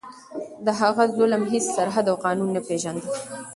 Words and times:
د 0.65 0.67
هغه 0.81 1.03
ظلم 1.17 1.41
هیڅ 1.51 1.65
سرحد 1.75 2.05
او 2.11 2.15
قانون 2.25 2.49
نه 2.55 2.61
پېژانده. 2.67 3.07